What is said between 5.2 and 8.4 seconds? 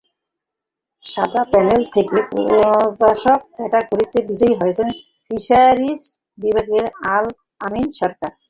Fisheries বিভাগের আল-আমিন সরকার।